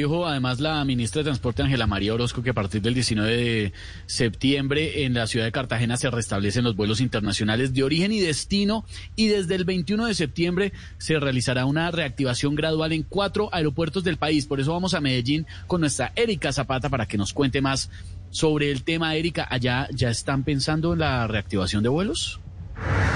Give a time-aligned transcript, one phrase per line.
[0.00, 3.72] Dijo además la ministra de Transporte Ángela María Orozco que a partir del 19 de
[4.06, 8.86] septiembre en la ciudad de Cartagena se restablecen los vuelos internacionales de origen y destino
[9.14, 14.16] y desde el 21 de septiembre se realizará una reactivación gradual en cuatro aeropuertos del
[14.16, 14.46] país.
[14.46, 17.90] Por eso vamos a Medellín con nuestra Erika Zapata para que nos cuente más
[18.30, 19.14] sobre el tema.
[19.16, 22.40] Erika, ¿allá ya están pensando en la reactivación de vuelos?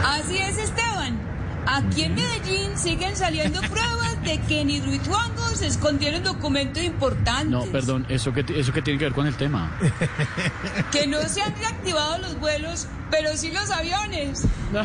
[0.05, 0.84] Así es, Esteban.
[1.67, 7.47] Aquí en Medellín siguen saliendo pruebas de que en Hidroituango se escondieron documentos importantes.
[7.51, 9.79] No, perdón, ¿eso qué, ¿eso qué tiene que ver con el tema?
[10.91, 14.47] Que no se han reactivado los vuelos, pero sí los aviones.
[14.73, 14.85] con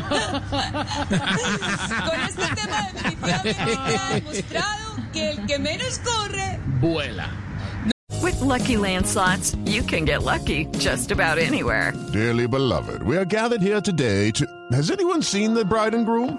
[2.28, 3.54] este tema definitivamente
[3.86, 6.58] queda demostrado que el que menos corre...
[6.80, 7.30] Vuela.
[8.22, 11.92] With Lucky Land slots, you can get lucky just about anywhere.
[12.12, 14.46] Dearly beloved, we are gathered here today to.
[14.72, 16.38] Has anyone seen the bride and groom?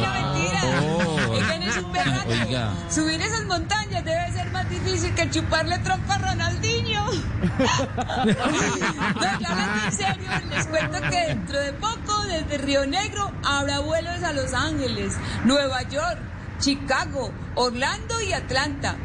[2.31, 2.73] Oiga.
[2.89, 7.05] Subir esas montañas debe ser más difícil que chuparle trompa a Ronaldinho.
[7.11, 8.31] no,
[9.21, 14.23] ya hablando en serio, les cuento que dentro de poco, desde Río Negro, habrá vuelos
[14.23, 16.19] a Los Ángeles, Nueva York,
[16.59, 18.95] Chicago, Orlando y Atlanta.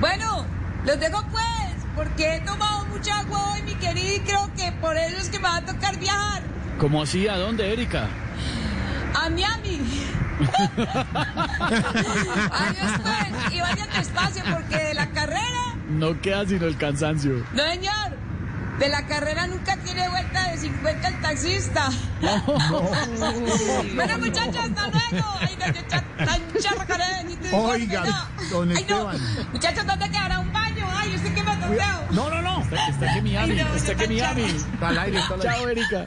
[0.00, 0.46] Bueno,
[0.84, 4.96] los dejo pues, porque he tomado mucha agua hoy, mi querido, y creo que por
[4.96, 6.42] eso es que me va a tocar viajar.
[6.78, 7.28] ¿Cómo así?
[7.28, 8.08] ¿A dónde, Erika?
[9.14, 9.59] A Miami.
[12.52, 13.52] Adiós, pues.
[13.52, 15.74] Y vayan despacio porque de la carrera.
[15.88, 17.44] No queda sino el cansancio.
[17.52, 18.18] No, señor.
[18.78, 21.90] De la carrera nunca tiene vuelta de 50 el taxista.
[23.94, 25.26] bueno, muchachos, hasta luego.
[25.40, 25.66] Ay, no,
[26.70, 28.48] yo Oiga, no.
[28.50, 29.10] don Ay, no.
[29.10, 29.18] Esteban.
[29.52, 30.86] Muchachos, ¿dónde quedará un baño?
[30.94, 32.06] Ay, usted que me toceo.
[32.12, 32.62] No, no, no.
[32.62, 34.42] Está, está que Miami, Ay, no, está que Miami.
[34.44, 35.52] Está al aire, está al aire.
[35.54, 36.06] Chao, Erika.